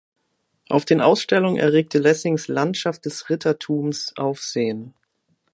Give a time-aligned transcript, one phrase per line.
[0.67, 4.95] Auf den Ausstellungen erregte Lessings „Landschaft des Rittertums“ Aufsehen.